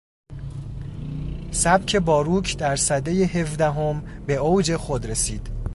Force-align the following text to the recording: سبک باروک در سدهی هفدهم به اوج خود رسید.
سبک 1.51 1.95
باروک 1.95 2.57
در 2.57 2.75
سدهی 2.75 3.23
هفدهم 3.23 4.03
به 4.27 4.35
اوج 4.35 4.75
خود 4.75 5.05
رسید. 5.05 5.49